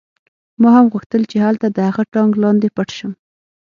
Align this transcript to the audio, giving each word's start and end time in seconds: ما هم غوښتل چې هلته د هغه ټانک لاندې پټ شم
ما 0.61 0.69
هم 0.77 0.85
غوښتل 0.93 1.21
چې 1.31 1.37
هلته 1.45 1.67
د 1.71 1.77
هغه 1.87 2.03
ټانک 2.13 2.33
لاندې 2.43 2.67
پټ 2.75 2.89
شم 2.97 3.11